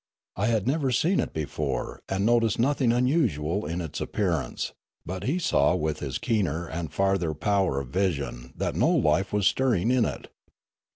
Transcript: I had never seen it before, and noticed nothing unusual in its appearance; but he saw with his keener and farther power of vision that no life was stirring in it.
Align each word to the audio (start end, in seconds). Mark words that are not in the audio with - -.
I 0.35 0.47
had 0.47 0.65
never 0.67 0.89
seen 0.91 1.19
it 1.19 1.31
before, 1.31 2.01
and 2.09 2.25
noticed 2.25 2.57
nothing 2.57 2.91
unusual 2.91 3.67
in 3.67 3.81
its 3.81 4.01
appearance; 4.01 4.73
but 5.05 5.25
he 5.25 5.37
saw 5.37 5.75
with 5.75 5.99
his 5.99 6.17
keener 6.17 6.67
and 6.67 6.91
farther 6.91 7.35
power 7.35 7.79
of 7.79 7.89
vision 7.89 8.51
that 8.57 8.73
no 8.73 8.89
life 8.89 9.31
was 9.31 9.45
stirring 9.45 9.91
in 9.91 10.05
it. 10.05 10.29